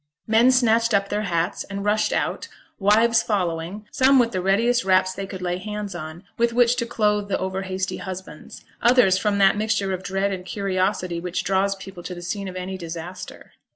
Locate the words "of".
9.93-10.01, 12.47-12.55